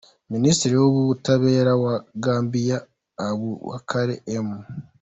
[0.33, 2.77] Minisitiri w’Ubutabera wa Gambia,
[3.25, 4.09] Abubacarr
[4.47, 4.49] M.